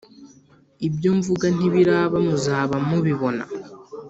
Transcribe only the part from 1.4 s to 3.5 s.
ntabirabamuzaba mubibona